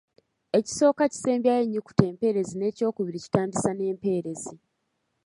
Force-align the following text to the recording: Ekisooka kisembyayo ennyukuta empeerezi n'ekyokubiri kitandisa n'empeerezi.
Ekisooka 0.57 1.03
kisembyayo 1.11 1.61
ennyukuta 1.65 2.03
empeerezi 2.11 2.53
n'ekyokubiri 2.57 3.19
kitandisa 3.23 3.69
n'empeerezi. 3.73 4.53